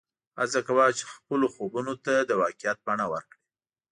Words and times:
هڅه 0.39 0.59
کوه 0.67 0.85
چې 0.97 1.03
خپل 1.13 1.41
خوبونه 1.53 1.91
د 2.29 2.31
واقعیت 2.41 2.77
بڼه 2.87 3.05
ورکړې 3.11 3.41